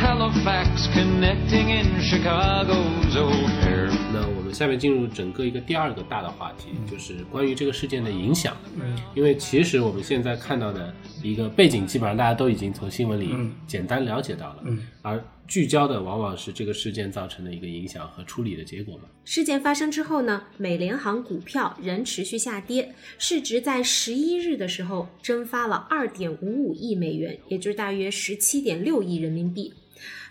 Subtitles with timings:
[0.00, 3.90] Halifax, connecting in Chicago's O'Hare.
[4.10, 8.56] 那我们下面进入整个一个第二个大的话题，就是关于这个事件的影响。
[8.80, 14.62] 嗯，因为其实我们现在看到的一个背景，基本上大家都已经从新闻里简单了解到了。
[14.64, 19.02] 嗯，而聚焦的往往是这个事件造成的一个影响和处理的结果嘛。
[19.26, 29.70] 事件发生之后呢，美联航股票仍持续下跌，市值在十一日的时候蒸发了二点五五亿美元，也就是大约十七点六亿人民币。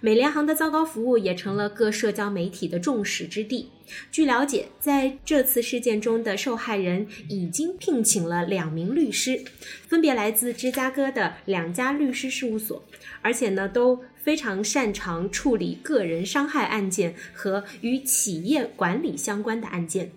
[0.02, 3.70] 美联航的糟糕服务也成了各社交媒体的众矢之的。
[4.12, 9.44] 据了解，在这次事件中的受害人已经聘请了两名律师，
[9.88, 12.82] 分别来自芝加哥的两家律师事务所，
[13.22, 20.12] 而且呢都非常擅长处理个人伤害案件和与企业管理相关的案件。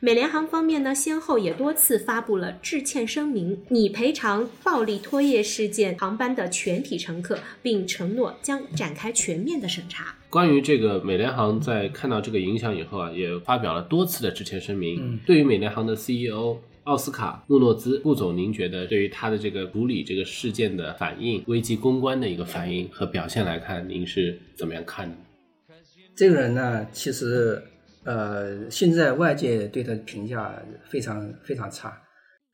[0.00, 10.14] 美联航方面呢，先后也多次发布了致歉声明，拟赔偿暴力拖曳事件航班的全体乘客，并承诺将展开全面的审查。
[10.28, 15.18] 关于这个美联航在看到这个影响以后啊，也发表了多次的致歉声明。
[15.24, 25.16] 对于美联航的 CEO 奥斯卡穆诺兹穆总，您觉得对于他的这个处理这个事件的反应、危机公关的一个反应和表现来看，您是怎么样看的？
[26.14, 27.62] 这个人呢，其实
[28.06, 30.54] 呃，现在外界对他的评价
[30.84, 32.00] 非常非常差，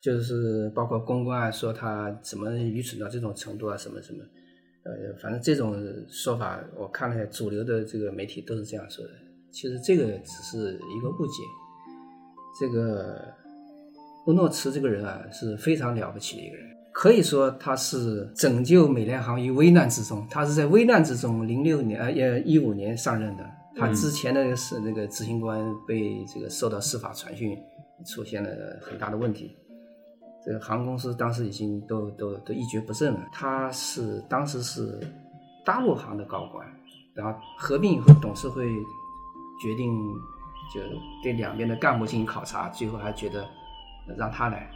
[0.01, 4.23] 就是包括公关啊说他怎么愚蠢到这种程度啊，什么什么，
[4.83, 5.75] 呃，反正这种
[6.09, 9.11] 说法，我看了一下主流的这个媒体都是这样说的。
[9.51, 11.43] 其实这个只是一个误解。
[12.59, 13.33] 这个
[14.25, 20.27] 布诺茨这个人啊，是非常了不起的一个人，可以说他是拯救美联航于危难之中。
[20.29, 23.43] 他是在危难之中，零六年呃也一五年上任的。
[23.75, 27.57] 他之前的是那个执行官被这个受到司法传讯，
[28.05, 28.49] 出现了
[28.81, 29.55] 很大的问题。
[30.45, 33.27] 这个航空公司当时已经都都都一蹶不振了。
[33.31, 34.99] 他是当时是
[35.65, 36.67] 大陆航的高管，
[37.13, 38.65] 然后合并以后，董事会
[39.61, 39.95] 决定
[40.73, 40.81] 就
[41.23, 43.47] 对两边的干部进行考察，最后还觉得
[44.17, 44.69] 让他来。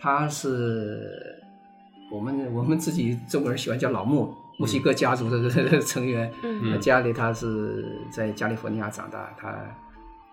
[0.00, 1.40] 他是
[2.10, 6.30] 我们我们自己中国人喜欢叫老穆，墨西哥家族的成员。
[6.42, 9.56] 嗯他家里他是在加利福尼亚长大，他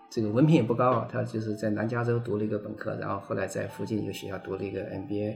[0.10, 5.34] 这个文凭也不高，他就是在南加州读了一个本科，然后后来在附近一个学校读了一个 MBA。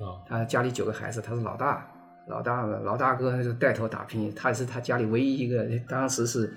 [0.00, 1.86] 哦，他家里九个孩子，他是老大，
[2.28, 6.52] 老大老大哥就带头打拼，他是他家里唯一一个当时是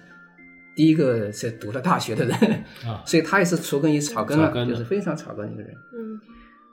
[0.76, 2.36] 第一个是读了大学的人，
[2.86, 5.74] 啊 所以他也是除根于草根了，根就是非常草根的一个人。
[5.94, 6.20] 嗯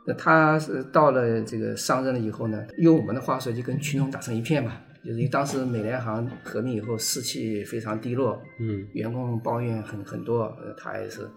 [0.08, 4.72] 那他是到了这个上任了以后呢，用我们的话说，就跟群众打成一片嘛。
[5.06, 11.30] 就是因为当时美联航合并以后士气非常低落，嗯员工抱怨很很多，呃，他也是，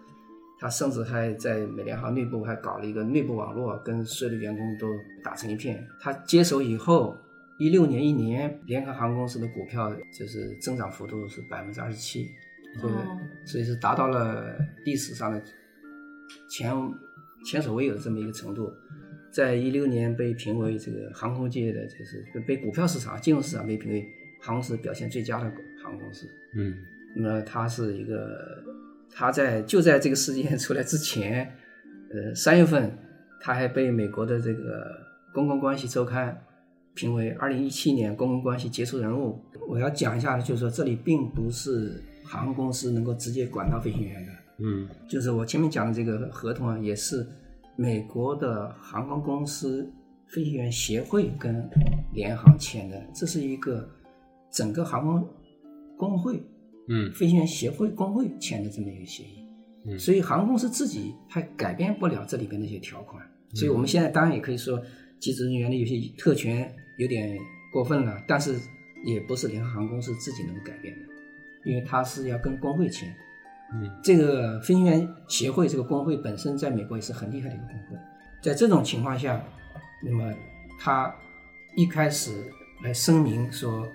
[0.60, 4.88] 他甚至还在美联航内部还搞了一个内部网络，跟所有的员工都
[5.24, 5.88] 打成一片。
[6.02, 7.16] 他接手以后，
[7.60, 12.28] 一六年一年，联合航空公司的股票就是增长幅度是百分之二十七，
[12.82, 15.40] 这个、哦所以是达到了历史上的
[16.50, 16.74] 前
[17.46, 18.74] 前所未有的这么一个程度。
[19.32, 24.06] 在一六年被评为这个航空界的，就是被股票市场、金融市场被评为
[24.42, 25.52] 航空表现最佳的
[25.84, 26.28] 航空公司。
[26.56, 26.76] 嗯
[27.16, 28.64] 那么他是一个，
[29.12, 31.52] 他在就在这个事件出来之前，
[32.12, 32.96] 呃，三月份，
[33.42, 34.86] 他还被美国的这个
[35.34, 36.40] 公共关系周刊
[36.94, 39.44] 评为二零一七年公共关系杰出人物。
[39.68, 47.26] 我要讲一下，就是说这里并不是航空公司能够直接管到飞行员的，嗯就是我前面讲的这个合同啊，也是
[47.80, 49.90] 美国的航空公司
[50.28, 51.66] 飞行员协会跟
[52.12, 53.90] 联航签的，这是一个
[54.52, 55.26] 整个航空
[55.96, 56.44] 工会
[56.90, 57.10] 嗯。
[57.14, 59.48] 飞行员协会工会签的这么一个协议，
[59.86, 59.98] 嗯。
[59.98, 64.78] 所以航空公司自己还改变不了这里边的一些条款，所以我们现在当然也可以说，
[65.18, 67.40] 机组人员的有些特权有点
[67.72, 68.60] 过分了，但是
[69.06, 71.06] 也不是联合航空公司自己能改变的，
[71.64, 73.16] 因为它是要跟工会签。
[73.74, 73.90] 嗯。
[74.02, 77.98] 这个飞行员协会这个工会本身在美国也是很厉害的一个工会，
[78.42, 79.42] 在这种情况下，
[80.04, 80.34] 那么
[80.80, 81.14] 他
[81.76, 82.32] 一开始
[82.84, 83.86] 来声明说，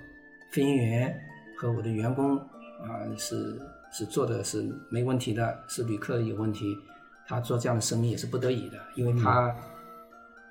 [0.50, 1.14] 飞行员
[1.56, 3.58] 和我的员工啊、是
[3.90, 6.76] 是做的是没问题的，是旅客有问题，
[7.26, 9.54] 他做这样的声明也是不得已的，因为他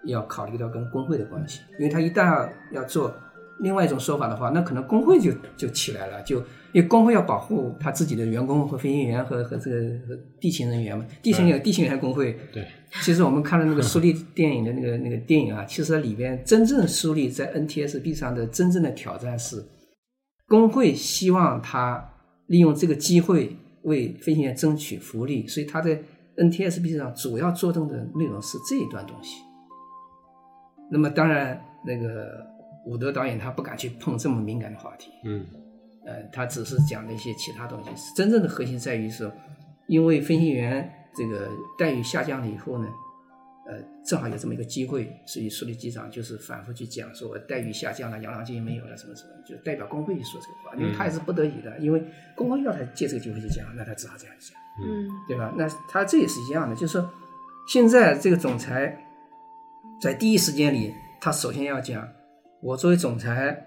[0.06, 3.14] 要考虑到跟工会的关系，因为他一旦要要做
[3.60, 6.44] 另外一种说法的话，那可能工会就就起来了，就
[6.74, 9.78] 因为工会要保护他自己的员工和飞行员和和这个
[10.08, 12.36] 和地勤人员嘛，地勤有地勤员工会。
[12.52, 12.68] 对，
[13.04, 19.64] 其实我们看了那个 苏利电影的那个那个电影啊，其实里边真正苏利在 NTSB 上的真正的挑战是，
[20.48, 22.04] 工会希望他
[22.48, 26.02] 利用这个机会为飞行员争取福利，所以他在
[26.38, 29.38] NTSB 上主要着重的内容是这一段东西。
[30.92, 32.46] 那么当然，那个
[32.88, 35.46] 伍德导演他不敢去碰这么敏感的话题，嗯
[36.06, 37.92] 呃，他只是讲了一些其他东西。
[38.16, 39.32] 真正的核心在于说，
[39.88, 42.88] 因为飞行员这个待遇下降了以后呢，
[43.68, 52.04] 呃，正好有这么一个机会，所以苏利机长就是反复去讲说，我待遇下降了，养老金没有了，什么什么，就代表工会去说这个话，因为他也是不得已的，因为
[52.36, 54.58] 工会要他借这个机会去讲，那他只好这样讲。
[54.84, 55.54] 嗯对吧？
[55.56, 57.08] 那他这也是一样的，就是说，
[57.68, 58.98] 现在这个总裁
[60.02, 60.92] 在第一时间里，
[61.22, 62.10] 他首先要讲，
[62.60, 63.64] 我作为总裁，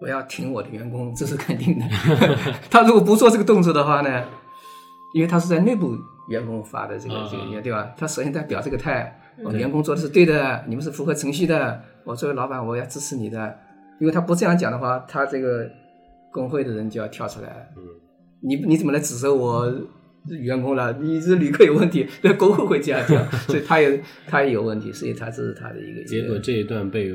[0.00, 1.84] 我要挺我的员工， 这是肯定的。
[2.70, 4.24] 他如果不做这个动作的话呢，
[5.14, 5.96] 因为他是在内部
[6.28, 7.92] 员工发的这个这个，对吧？
[7.96, 13.58] 他首先在表这个态，我员工做的是对的，你们是符合程序的，我作为老板，我要支持你的。
[13.98, 15.66] 因为他不这样讲的话，他这个
[16.30, 17.82] 工会的人就要跳出来，嗯，
[18.42, 19.72] 你你怎么来指责我
[20.28, 20.92] 员工了？
[21.00, 27.10] 你这旅客有问题，那 工会会这样讲，所以他也他也有问题，所以他这是他的一个结果这一段被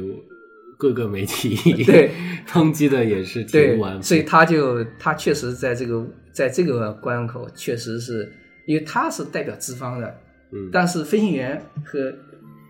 [0.81, 2.10] 各个媒体对。
[2.48, 8.30] 抨击的也是对挺完，美，所以他就他确实在这个在这个关口，确实是
[8.66, 10.69] 因为他是代表资方的，嗯。
[10.74, 12.12] 但是飞行员和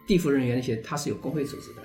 [0.05, 1.81] 地服人员那些他是有工会组织的，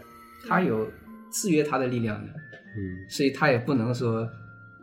[0.49, 0.90] 他有
[1.31, 2.32] 制约他的力量的，
[2.76, 3.06] 嗯。
[3.08, 4.29] 所以他也不能说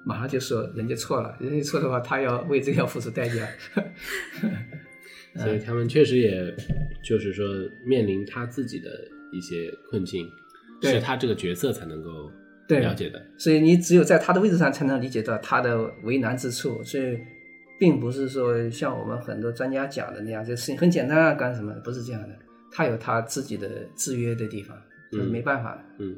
[0.06, 3.46] 马上就说人家错了，人家错的话，他要为这个要付出代价。
[5.44, 6.56] 所以他们确实也
[7.04, 7.46] 就是说
[7.86, 8.90] 面临他自己的
[9.32, 10.43] 一些困境，对
[10.90, 12.32] 是他这个角色才能够
[12.68, 13.22] 对了解的。
[13.38, 17.18] 所以你只有在他的位置上才能理解到他的为难之处，所以
[17.80, 21.74] 并不是说像我们很多专家讲的那样，这事情很简单啊，干什么？
[21.84, 22.30] 不是这样的，
[22.72, 24.78] 他有他自己的制约的地方，
[25.12, 25.82] 这是嗯没办法的。
[26.00, 26.16] 嗯，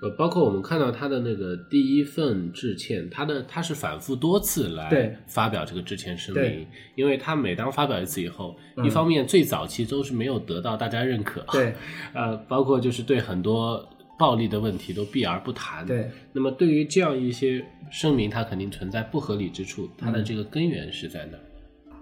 [0.00, 11.74] 呃，包括我们看到他的那个第一份致歉，他的他是反复多次来发表这个致歉声明，因为他每当发表一次以后，嗯一方面最早期都是没有得到大家认可，对
[12.14, 13.84] 呃，包括就是对很多
[14.18, 21.38] 暴力的问题都避而不谈，对，那么对于这样一些声明，它肯定存在不合理之处，它嗯的这个根源是在哪？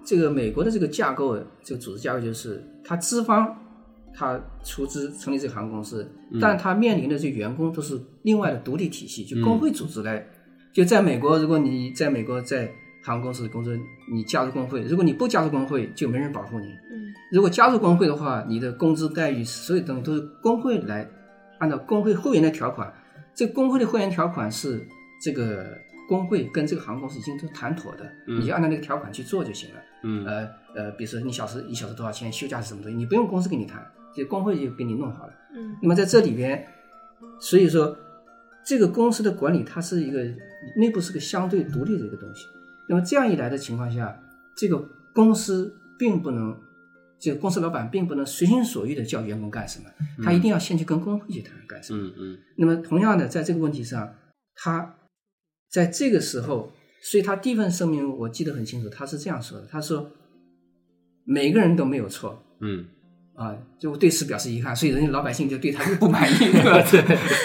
[0.05, 3.66] 这个美国的这个架构，这个组织架构就是，它资方
[4.17, 6.11] 他出资成立这个航空公司，
[6.41, 10.27] 但他面临的这员工都是另外的独立体系，就工会组织来。
[10.73, 12.71] 就在美国，如果你在美国在
[13.05, 13.73] 航空公司工作，
[14.11, 16.67] 你加入工会，如果你不加入工会，就没人保护你。
[16.67, 16.97] 嗯
[17.33, 21.09] 如果加入工会的话，你的工资待遇所有东西都是工会来
[21.59, 22.93] 按照工会会员的条款。
[23.35, 24.87] 这个工会的会员条款是
[25.21, 25.77] 这个
[26.09, 29.81] 工会跟这个航空公司已经都谈妥的，嗯你就按照那个条款去做就行了。
[30.05, 33.85] 嗯呃呃，比如说你小时一小时多少钱，休假是什么东西，你不用公司跟你谈，
[34.17, 35.33] 就工会就给你弄好了。
[35.55, 36.67] 嗯那么在这里边，
[37.41, 37.97] 所以说
[38.65, 40.25] 这个公司的管理它是一个
[40.79, 42.47] 内部是个相对独立的一个东西。
[42.89, 44.19] 那么这样一来的情况下，
[44.57, 44.79] 这个
[45.15, 46.57] 公司并不能，
[47.19, 49.91] 这个公司老板并不能随心所欲的叫员工干什么，
[50.23, 52.07] 他一定要先去跟工会去谈干什么。
[52.07, 54.15] 嗯嗯那么同样的，在这个问题上，
[54.55, 54.97] 他
[55.71, 56.73] 在这个时候，
[57.03, 60.11] 所以他第一份声明我记得很清楚，他是这样说的：他说
[61.25, 62.87] 每个人都没有错嗯
[63.37, 66.83] 啊，就对此表示遗憾，所以人家老百姓就对他就不满意， 对吧？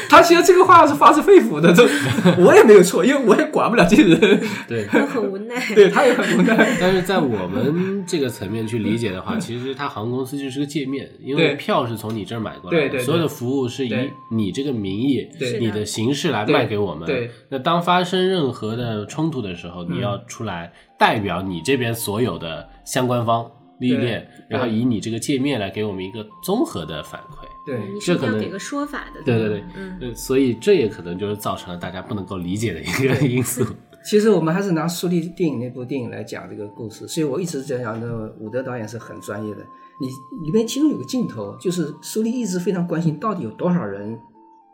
[0.10, 1.84] 他其实这个话是发自肺腑的，这
[2.42, 4.86] 我也没有错，因为我也管不了这些人，对。
[4.86, 5.56] 他很无奈。
[5.76, 6.56] 对他也很无奈。
[6.80, 13.94] 但是在我们这个层面去理解的话，其实他航空公司就是个界面，因为票是从你这儿买过来的，对对对所有的服务是以
[14.32, 17.06] 你这个名义、对你的形式来卖给我们。
[17.06, 23.46] 对对那当发生任何的冲突的时候，你要出来代表你这边所有的相关方
[23.82, 27.46] 利益链，然后以你这个界面来给我们一个综合的反馈。
[27.66, 29.22] 对你是这可能一定要给个说法的。
[29.24, 33.66] 对对对，嗯，所以这也可能就是造成了大家不能够理解的一个 因素。
[34.04, 39.62] 其实我们还是拿苏利电影那部电影来讲这个故事，所以我一直在讲，的伍德导演是很专业的。
[40.00, 40.08] 你
[40.44, 44.18] 里面其中有个镜头，就是苏利一直非常关心到底有多少人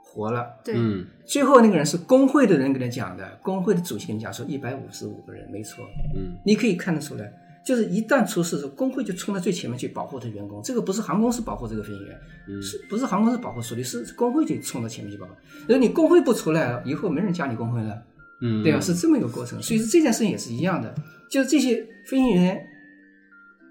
[0.01, 0.45] 活了。
[0.63, 5.83] 对，嗯最后那个人是工会的人跟他讲的，工会的主席跟你讲说一百五十五个人，没错。
[6.15, 7.29] 嗯你可以看得出来，
[7.67, 10.61] 就是一旦出事的时候，工会就冲到最前面去保护他员工。
[10.63, 15.33] 这个不是航空公司保护这个飞行员，嗯是不是航空公司保护苏利，是工会就冲到前面去保护。
[15.63, 17.93] 如果你工会不出来，以后没人加你工会了。
[18.39, 18.79] 嗯，对吧？
[18.79, 20.95] 是这么一个过程，所以说这件事情也是一样的，
[21.29, 22.65] 就是这些飞行员、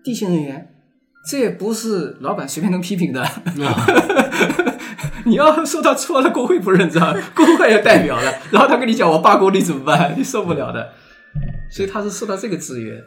[0.04, 0.74] 地勤人员，
[1.26, 3.26] 这也不是老板随便能批评的，
[5.24, 10.14] 你要说他错了，工会不认账，工会要代表了，然后他跟你讲我罢工，你怎么办？
[10.18, 10.92] 你受不了的。
[11.70, 13.02] 所以他是受到这个制约。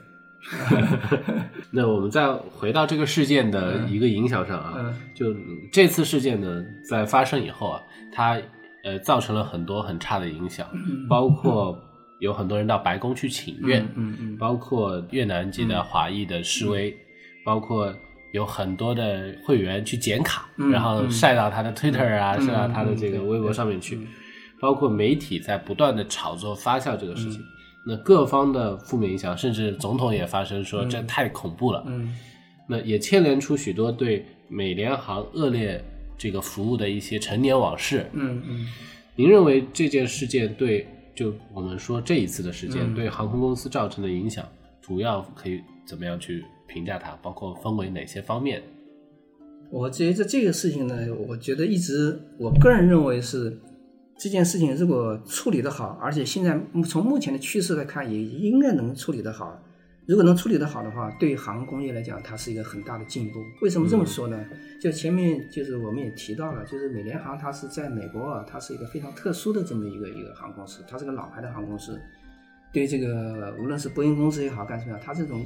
[1.72, 4.96] 那我们再回到这个事件的一个影响上啊，嗯。
[5.14, 5.36] 就
[5.72, 7.82] 这次事件呢，在发生以后啊，
[8.12, 8.40] 它
[8.84, 10.68] 呃造成了很多很差的影响，
[11.10, 11.78] 包括
[12.20, 16.96] 有很多人到白宫去请愿，嗯嗯包括越南籍的华裔的示威，
[17.46, 17.94] 包括
[18.32, 23.96] 有很多的会员去剪卡，嗯然后晒到他的 Twitter 啊，嗯晒到他的这个微博上面去。
[23.98, 24.08] 嗯，
[24.60, 27.42] 包括媒体在不断的炒作发酵这个事情。
[27.86, 31.84] 那各方的负面影响，甚至总统也发声说这太恐怖了。
[31.88, 32.16] 嗯
[32.72, 35.84] 那也牵连出许多对美联航恶劣
[36.16, 38.06] 这个服务的一些陈年往事。
[38.14, 38.68] 嗯嗯
[39.16, 44.48] 您认为这件事件对就我们说这一次的事件、嗯对航空公司造成的影响，
[44.82, 47.18] 主要可以怎么样去评价它？
[47.24, 48.62] 包括分为哪些方面？
[49.72, 50.96] 我觉得这个事情呢，
[51.28, 53.60] 我觉得一直我个人认为是
[54.20, 59.58] 这件事情如果处理的好，而且现在从目前的趋势来看，也应该能处理得好。
[60.06, 63.40] 如果能处理得好的话，对于航空工业来讲，它是一个很大的进步。
[63.62, 64.44] 为什么这么说呢？
[64.82, 71.98] 就前面就是我们也提到了，就是美联航它是在美国啊，它是一个非常特殊的这么一个一个航空公司，它是个老牌的航空公司。
[72.74, 75.46] 对这个无论是波音公司也好，干什么样，它这种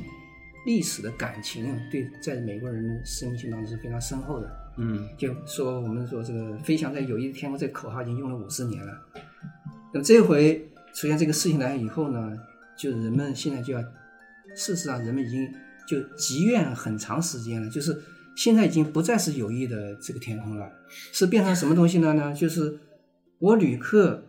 [0.66, 4.63] 历史的感情啊，对在美国人的生命性当中是非常深厚的。
[4.78, 9.00] 嗯就说我们说这个“飞翔在友谊的天空”这个口号已经用了五十年了。
[9.94, 12.38] 那么这回出现这个事情来以后呢，
[12.76, 13.82] 就人们现在就要，
[14.56, 15.48] 事实上人们已经
[15.88, 17.96] 就积怨很长时间了，就是
[18.36, 20.72] 现在已经不再是友谊的这个天空了，
[21.12, 22.34] 是变成什么东西了呢？
[22.34, 22.80] 就是
[23.38, 24.24] 我旅客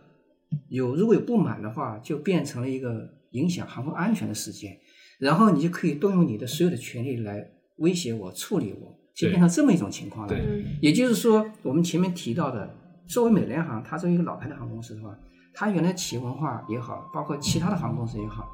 [0.69, 4.77] 有如果有不满的话，就变成了一个影响航空安全的事件，
[5.17, 10.35] 然后你就可以动用你的所有的权利来威胁我、处理我，就变成这么一种情况了。
[10.81, 12.69] 也就是说，我们前面提到的，
[13.07, 15.17] 作为美联航，它作为一个老牌的航空公司的话，
[15.53, 18.45] 它原来企业文化也好，包括其他的航空公司也好，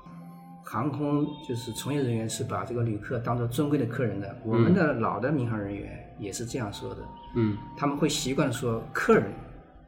[0.64, 4.38] 航空就是从业人员是把这个旅客当做尊贵的客人的。
[4.46, 7.02] 我们的老的民航人员也是这样说的，
[7.36, 9.34] 嗯他们会习惯说客人，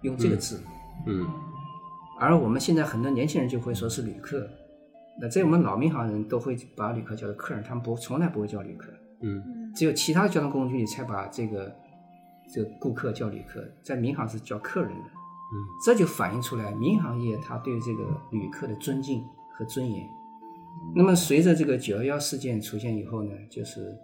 [0.01, 0.61] 用这个字。
[1.05, 1.25] 嗯
[2.19, 4.47] 而我们现在很多年轻人就会说是旅客。
[5.19, 8.87] 那在我们老民航人都会把旅客叫做客人，他们不从来不会叫旅客。
[9.23, 11.75] 嗯只有其他的交通工具里才把这个
[12.53, 15.05] 这个顾客叫旅客，在民航是叫客人的。
[15.05, 20.07] 嗯，这就反映出来民航业它对这个旅客的尊敬和尊严。
[20.95, 23.95] 那么随着这个九幺幺事件出现以后呢，就是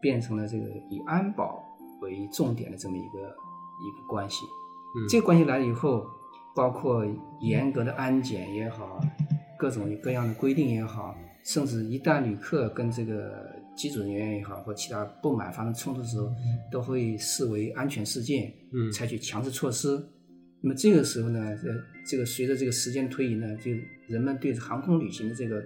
[0.00, 1.64] 变成了这个以安保
[2.00, 4.44] 为重点的这么一个一个关系。
[4.96, 6.06] 嗯这个关系来了以后，
[6.54, 7.04] 包括
[7.40, 9.00] 严格的安检也好，
[9.58, 11.14] 各种各样的规定也好，
[11.44, 16.32] 甚至一旦旅客跟这个机组人员也好或其他不满发生冲突的时候，
[16.72, 20.02] 都会视为安全事件，嗯采取强制措施。
[20.62, 21.74] 那么这个时候呢，呃，
[22.08, 23.70] 这个随着这个时间推移呢，就
[24.08, 25.62] 人们对航空旅行的这个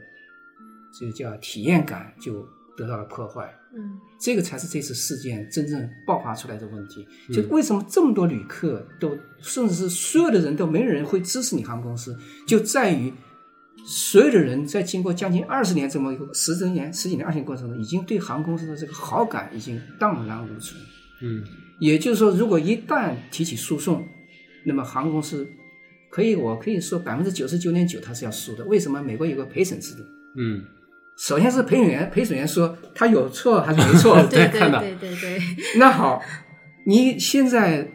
[0.99, 3.55] 这个叫体验感就得到了破坏。
[3.73, 7.07] 嗯这个才是这次事件真正爆发出来的问题。
[7.33, 13.13] 就为什么这么多旅客都，甚至是所有的人都没有人会支持你航空公司，就在于
[13.87, 20.81] 所有的人在经过将近二十年这么一个十几年、十几年、二十年过程中，已经对航空公司的这个好感已经荡然无存。
[21.23, 21.43] 嗯
[21.79, 24.07] 也就是说，如果一旦提起诉讼，
[24.67, 25.47] 那么航空公司
[26.11, 28.65] 可以，我可以说百分之九十九点九它是要输的。
[28.65, 29.03] 为什么？
[29.03, 30.03] 美国有个陪审制度。
[30.39, 30.63] 嗯
[31.19, 35.39] 首先是陪审员，陪审员说他有错还是没错， 对对看到对对对，
[35.79, 36.23] 那好，
[36.87, 37.87] 你现在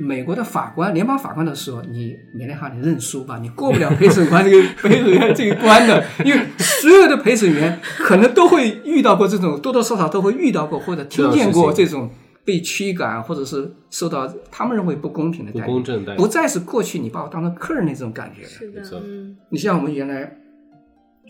[0.00, 12.10] 美国的法官、联邦法官都说你美联航你认输吧，你过不了陪审官这个 陪审员这个关的，因为所有的陪审员可能都会遇到过这种，多多少少都会遇到过或者听见过这种
[12.44, 18.48] 被驱赶或者是受到他们认为不公平的不待遇，公正待遇不再是过去你把我当成客人那种感觉了。
[18.48, 20.36] 是的没错，嗯你像我们原来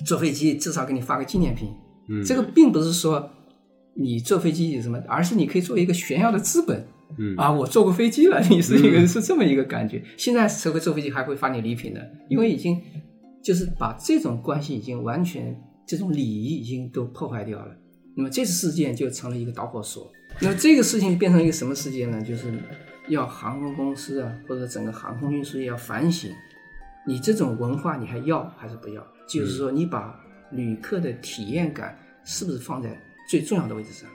[0.05, 1.69] 坐飞机，至少给你发个纪念品，
[2.09, 3.31] 嗯这个并不是说
[3.95, 6.87] 你坐飞机有什么，而是你可以作为一个炫耀的资本。
[7.19, 10.03] 嗯啊，我坐过飞机了，你是一个、是这么一个感觉。
[10.17, 12.81] 现在社会坐飞机还会发你礼品的，因为已经
[13.43, 17.75] 就是把这种关系已经完全这种礼仪已经都破坏掉了。
[18.17, 20.11] 那么这次事件就成了一个导火索。
[20.41, 22.21] 那么这个事情变成一个什么事件呢？
[22.23, 22.53] 就是
[23.09, 26.31] 要航空公司啊，或者整个航空运输业要反省，
[27.07, 29.07] 你这种文化你还要还是不要？
[29.29, 30.19] 就是说，你把
[30.51, 34.09] 旅客的体验感是不是放在最重要的位置上？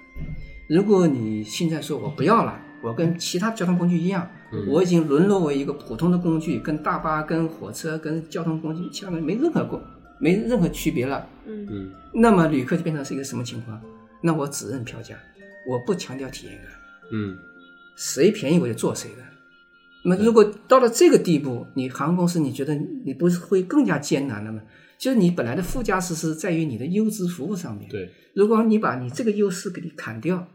[0.69, 4.29] 如果你现在说我不要了，我跟其他交通工具一样，
[4.67, 9.81] 我已经沦落为一个普通的工具，跟大巴、跟火车、跟交通工具其他的没任何过
[10.19, 11.27] 没任何区别了。
[11.45, 13.79] 嗯嗯那么旅客就变成是一个什么情况？
[14.21, 15.15] 那我只认票价，
[15.67, 16.65] 我不强调体验感。
[17.11, 17.37] 嗯
[17.95, 19.17] 谁便宜我就坐谁的。
[20.03, 22.73] 那么如果到了这个地步，你航空公司你觉得
[23.05, 24.61] 你不是会更加艰难了吗？
[24.97, 27.89] 就是你本来的附加值是在于你的优质服务上面。
[27.89, 30.47] 对，如果你把你这个优势给你砍掉，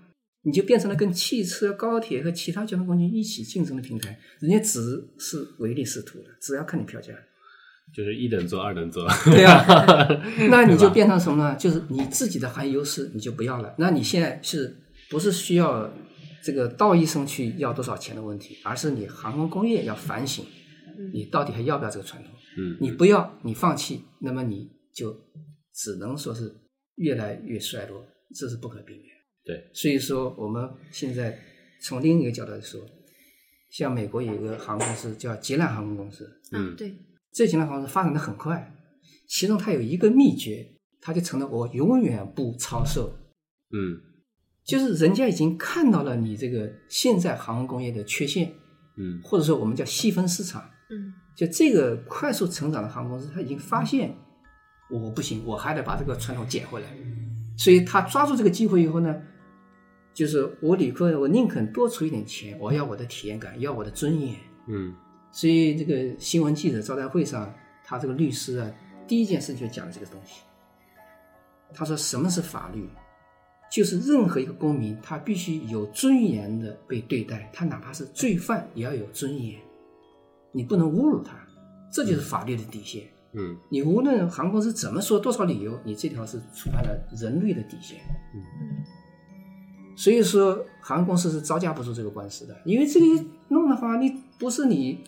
[0.47, 7.13] 你就变成了跟汽车、高铁和其他交通工具一起竞争的平台，人家只是唯利是图的，只要看你票价。
[7.95, 9.09] 就是一等座、二等座。
[9.25, 9.65] 对呀、
[10.51, 11.57] 那你就变成什么呢？
[11.57, 13.75] 就是你自己的行业优势你就不要了。
[13.79, 14.77] 那你现在是
[15.09, 15.93] 不是需要
[16.43, 20.45] 这个道医生去要多少钱的问题，而是你航空工业要反省，
[21.13, 22.33] 你到底还要不要这个传统？
[22.59, 25.17] 嗯，你不要，你放弃，那么你就
[25.75, 26.55] 只能说是
[26.97, 29.16] 越来越衰落，这是不可避免。
[29.47, 31.39] 对，所以说我们现在
[31.81, 32.81] 从另一个角度来说，
[33.71, 36.73] 像美国有一个航空公司叫捷兰航空公司，嗯。
[36.73, 36.93] 啊，对，
[37.33, 38.75] 这捷兰航空公司发展的很快，
[39.29, 40.67] 其中它有一个秘诀，
[41.01, 43.17] 它就成了我永远不超售，
[43.71, 44.01] 嗯。
[44.65, 48.53] 就是人家已经看到了你这个现在航空工业的缺陷，
[48.97, 49.21] 嗯。
[49.23, 50.69] 或者说我们叫细分市场。
[50.91, 51.15] 嗯。
[51.37, 54.13] 就这个快速成长的航空公司，它已经发现
[54.91, 56.89] 我不行，我还得把这个传统捡回来。
[57.57, 59.23] 所以他抓住这个机会以后呢，
[60.17, 64.35] 就是我旅客，我宁肯多出一点钱，我要我的体验感，要我的尊严。
[64.67, 64.95] 嗯
[65.31, 67.53] 所以这个新闻记者招待会上，
[67.85, 68.73] 他这个律师啊，
[69.07, 70.41] 第一件事就讲这个东西。
[71.75, 72.89] 他说什么是法律？
[73.71, 79.61] 就是任何一个公民，他必须有尊严的被对待，他哪怕是罪犯也要有尊严，
[80.51, 81.37] 你不能侮辱他，
[81.93, 83.05] 这就是法律的底线。
[83.35, 87.99] 嗯你无论航空公司怎么说多少理由，你这条是触犯了人类的底线。
[88.35, 88.41] 嗯
[89.97, 95.01] 所以说，航空公司是招架不住这个官司的，因为这个一弄的话，你不是你，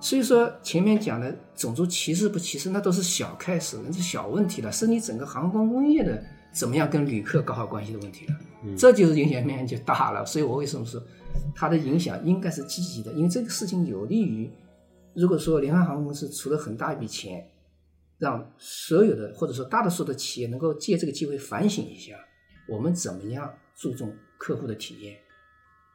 [0.00, 6.20] 所以说前面讲的种族歧视不歧视，那都是小开始，那是小问题了，是你整个航空工业的
[6.52, 8.34] 怎么样跟旅客搞好关系的问题了，
[8.76, 10.26] 这就是影响面就大了。
[10.26, 11.00] 所以我为什么说
[11.54, 14.50] 它的影响应该是积极的，因为这个事情有利于，
[15.14, 17.46] 如果说联合航空公司出了很大一笔钱，
[18.18, 22.16] 让所有的或者说大多数的企业能够借这个机会反省一下，
[22.68, 25.16] 我们怎么样注重客户的体验。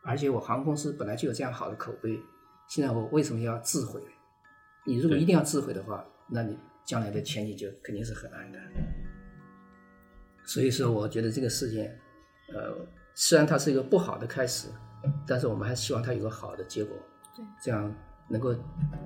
[0.01, 2.19] 而且我航空公司本来就有这样好的口碑，
[2.67, 4.01] 现在我为什么要自毁？
[4.85, 8.59] 你如果一定要自毁的话，那你将来的前景就肯定是很暗的。
[10.45, 11.97] 所以说，我觉得这个事件，
[12.53, 12.75] 呃，
[13.15, 14.67] 虽然它是一个不好的开始，
[15.25, 16.97] 但是我们还希望它有个好的结果。
[17.33, 17.95] 对，这样
[18.29, 18.55] 能够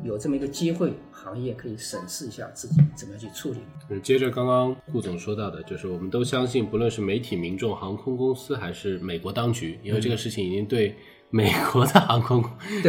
[0.04, 3.60] 有这么一个机会，行业可以审视一下自己怎么样去处理。
[3.90, 10.96] 嗯，接着刚刚顾总说到的，就是我们都相信，不论是媒体、民众、航空公司，还是美国当局，因为这个事情已经对
[11.30, 12.44] 美国的航空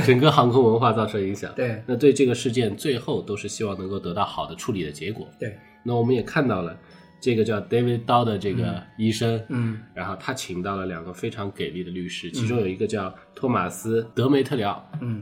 [0.05, 1.53] 整个航空文化造成影响。
[1.57, 5.27] 对那对这个事件最后都是希望能够得到好的处理的结果。
[5.41, 6.79] 对，那我们也看到了
[7.21, 14.88] 这个叫 David Dow 的这个医生，嗯然后他请到了两个非常给力的律师，其中有一个叫托马斯·德梅特里奥。
[15.01, 15.21] 嗯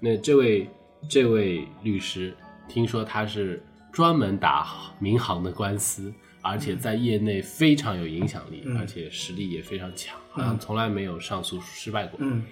[0.00, 0.68] 那这位
[1.08, 2.34] 这位律师，
[2.68, 4.66] 听说他是专门打
[4.98, 12.18] 民航的官司，而且在业内非常有影响力，嗯而且实力也非常强，好像从来没有上诉失败过。
[12.20, 12.44] 嗯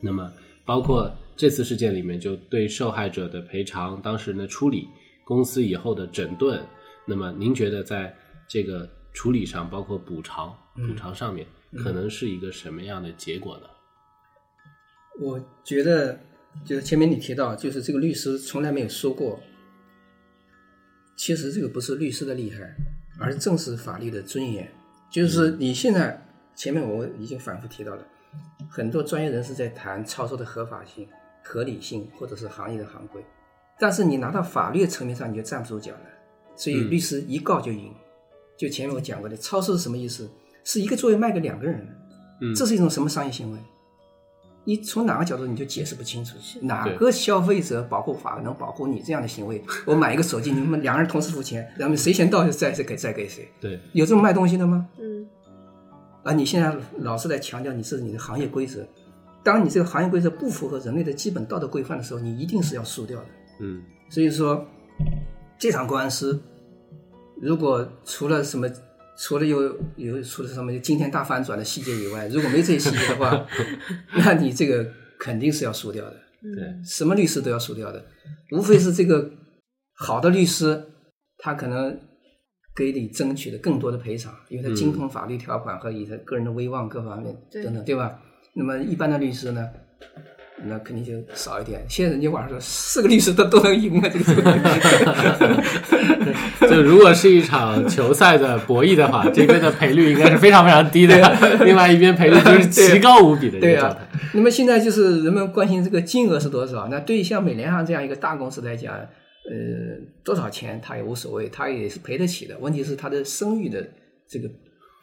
[0.00, 0.30] 那么，
[0.66, 4.88] 包括这次事件里面，就对受害者的赔偿、当事人的处理、
[5.24, 6.62] 公司以后的整顿，
[7.06, 8.14] 那么您觉得在
[8.46, 11.46] 这个处理上，包括补偿、嗯补偿上面，
[11.76, 13.66] 可能是一个什么样的结果呢？
[15.20, 16.18] 我觉得
[16.64, 19.40] 就是前面你提到，就是这个律师从来没有说过，
[21.16, 22.74] 其实这个不是律师的厉害，
[23.18, 24.68] 而是正是法律的尊严。
[25.10, 26.20] 就是你现在
[26.56, 28.04] 前面我已经反复提到了，
[28.68, 31.08] 很多专业人士在谈操作的合法性、
[31.44, 33.24] 合理性，或者是行业的行规，
[33.78, 36.00] 但是你拿到法律层面上，你就站不住脚了。
[36.56, 37.94] 所以嗯律师一告就赢。
[38.56, 40.28] 就前面我讲过的，超市是什么意思？
[40.64, 41.86] 是一个座位卖给两个人
[42.56, 43.58] 这是一种什么商业行为？
[44.64, 49.62] 你从哪个角度你就解释不清楚，哪个消费者保护法能保护你这样的行为？
[49.84, 53.48] 我买一个手机，你们两个人同时付钱，然后谁先到就再再给再给谁？
[53.60, 54.88] 对，有这么卖东西的吗？
[54.98, 55.26] 嗯
[56.22, 58.86] 啊，你现在老是在强调你是你的行业规则，
[59.42, 63.26] 当你这个行业规则不符合人类的基本道德规范的时候，你一定是要输掉的。
[63.60, 64.66] 嗯所以说，
[65.58, 66.40] 这场官司
[67.40, 68.66] 如果除了什么，
[69.16, 73.46] 除了有有除了什么惊天大反转的细节以外，如果没这些细节的话，
[74.18, 74.86] 那你这个
[75.18, 78.04] 肯定是要输掉的，对，什么律师都要输掉的，
[78.52, 79.30] 无非是这个
[79.94, 80.84] 好的律师，
[81.38, 81.98] 他可能
[82.74, 88.20] 给你争取的更多的赔偿，因为他精通法律条款和以他个人的威望各方面对等等，对吧？
[88.56, 89.68] 那么一般的律师呢？
[90.66, 91.84] 那肯定就少一点。
[91.88, 94.34] 现在人家网上说四个律师都都能赢啊，这个
[96.68, 101.16] 就如果是一场球赛的博弈的话，这边的赔率应该是非常非常低的，
[101.64, 106.88] 另外一边赔率就是奇高无比的一对啊个状态。，那么现在就是人们关心这个金额是多少。
[106.88, 109.06] 那对于像美联航这样一个大公司来讲，呃，
[110.24, 112.56] 多少钱他也无所谓，他也是赔得起的。
[112.58, 113.86] 问题是他的声誉的
[114.28, 114.48] 这个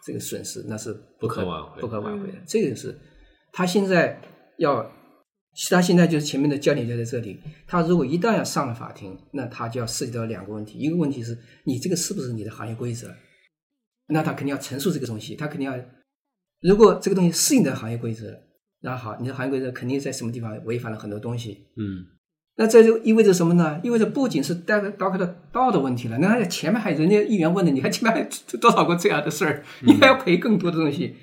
[0.05, 2.33] 这个损失，那是不可挽回不可挽回的。
[2.47, 2.97] 这个是
[3.53, 4.19] 他现在
[4.57, 4.91] 要，
[5.69, 7.39] 他现在就是前面的焦点就在这里。
[7.67, 13.13] 他如果一旦要上了法庭，那他就要涉及到两个问题，一个问题是你这个是不是你的行业规则？
[14.07, 15.77] 那他肯定要陈述这个东西，他肯定要，
[16.61, 18.41] 如果这个东西是你的行业规则，
[18.81, 21.67] 那好，你的行业规则肯定在什么地方违反了很多东西。
[21.77, 22.05] 嗯，
[22.55, 23.79] 那这就意味着什么呢？
[23.83, 31.15] 意味着不仅是大刀客的道的问题了，那还前面还有人家议员问的，你还前面还有多少个这样的事儿，你还要赔更多的东西。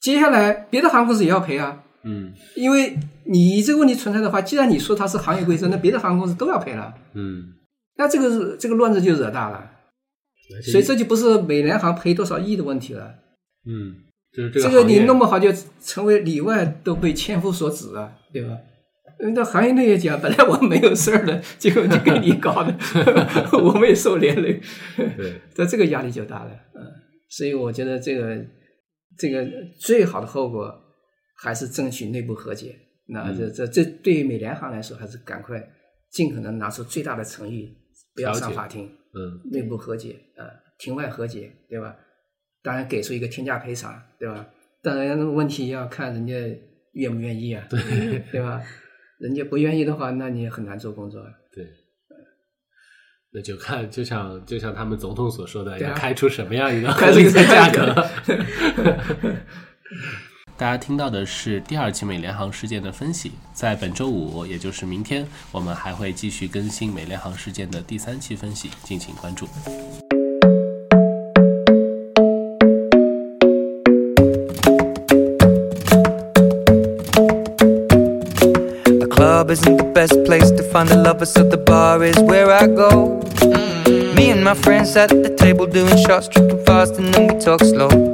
[0.00, 2.32] 接下来别的航空公司也要赔啊，嗯。
[2.56, 7.54] 因为你这个问题存在的话，既然你说它是行业规则，那别的航空公司都要赔了，嗯，
[7.96, 9.70] 那这个是这个乱子就惹大了。
[10.70, 13.14] 所以这就不是美联航赔多少亿的问题了，
[13.66, 13.96] 嗯，
[14.30, 15.48] 就是这这个个行业你弄不好就
[15.82, 18.54] 成为里外都被千夫所指啊，对吧？
[19.32, 22.76] 那行业内也讲，本来我没有事儿的， 结果就给你搞的，
[23.56, 24.60] 我们也受连累，
[24.96, 26.82] 对， 那这个压力就大了，嗯，
[27.30, 28.44] 所以我觉得这个
[29.16, 29.48] 这个
[29.80, 30.70] 最好的后果
[31.34, 32.76] 还是争取内部和解。
[33.06, 35.62] 那这这这对于美联航来说，还是赶快
[36.10, 37.76] 尽可能拿出最大的诚意，
[38.14, 40.46] 不要上法庭，嗯内部和解，呃，
[40.78, 41.94] 庭外和解，对吧？
[42.62, 44.48] 当然给出一个天价赔偿，对吧？
[44.82, 46.34] 当然问题要看人家
[46.92, 47.78] 愿不愿意啊，对
[48.32, 48.62] 对吧？
[49.18, 51.30] 人家不愿意的话，那你也很难做工作啊。
[51.52, 51.66] 对。
[53.36, 58.08] 那就看，就像就像他们总统所说的，要开出什么样一个合理的价价格。
[60.56, 69.48] 大家听到的是第二期美联航事件的分析，在本周五，也就是明天，我们还会继续更新美联航事件的第三期分析，敬请关注。
[78.86, 82.68] The club isn't the best place to find the lovers, so the bar is where I
[82.68, 83.20] go.
[84.14, 87.60] Me and my friends at the table doing shots, tripping fast, and then we talk
[87.64, 88.13] slow.